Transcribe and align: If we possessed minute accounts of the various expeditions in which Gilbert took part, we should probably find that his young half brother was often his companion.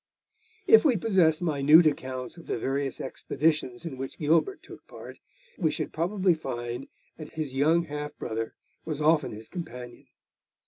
If 0.65 0.83
we 0.83 0.97
possessed 0.97 1.43
minute 1.43 1.85
accounts 1.85 2.35
of 2.35 2.47
the 2.47 2.57
various 2.57 2.99
expeditions 2.99 3.85
in 3.85 3.97
which 3.97 4.17
Gilbert 4.17 4.63
took 4.63 4.87
part, 4.87 5.19
we 5.59 5.69
should 5.69 5.93
probably 5.93 6.33
find 6.33 6.87
that 7.17 7.33
his 7.33 7.53
young 7.53 7.83
half 7.83 8.17
brother 8.17 8.55
was 8.83 8.99
often 8.99 9.31
his 9.31 9.47
companion. 9.47 10.07